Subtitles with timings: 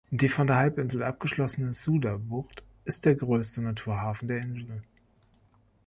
[0.09, 4.81] Die von der Halbinsel abgeschlossene "Souda-Bucht" ist der größte Naturhafen der Insel.